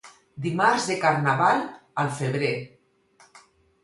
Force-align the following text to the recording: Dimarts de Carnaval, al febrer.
Dimarts 0.43 0.85
de 0.91 0.95
Carnaval, 1.03 1.61
al 2.05 2.09
febrer. 2.21 2.49